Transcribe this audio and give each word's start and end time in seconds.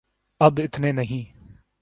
اب 0.39 0.59
اتنے 0.63 0.91
نہیں۔ 0.91 1.23